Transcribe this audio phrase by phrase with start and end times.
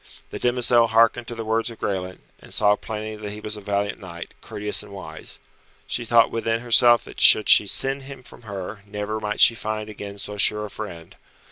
[0.31, 3.61] The demoiselle hearkened to the words of Graelent, and saw plainly that he was a
[3.61, 5.37] valiant knight, courteous and wise.
[5.85, 9.89] She thought within herself that should she send him from her, never might she find
[9.89, 11.15] again so sure a friend.